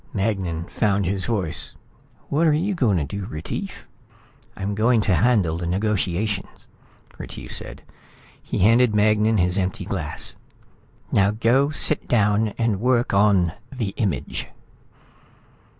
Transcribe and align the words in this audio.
Magnan 0.13 0.63
found 0.63 1.05
his 1.05 1.25
voice. 1.27 1.75
"What 2.29 2.47
are 2.47 2.53
you 2.53 2.73
going 2.73 2.97
to 2.97 3.03
do, 3.03 3.27
Retief?" 3.27 3.85
"I'm 4.55 4.73
going 4.73 4.99
to 5.01 5.13
handle 5.13 5.59
the 5.59 5.67
negotiation," 5.67 6.47
Retief 7.19 7.53
said. 7.53 7.83
He 8.41 8.57
handed 8.57 8.95
Magnan 8.95 9.37
his 9.37 9.59
empty 9.59 9.85
glass. 9.85 10.33
"Now 11.11 11.29
go 11.29 11.69
sit 11.69 12.07
down 12.07 12.47
and 12.57 12.79
work 12.81 13.13
on 13.13 13.53
the 13.71 13.89
Image." 13.89 14.47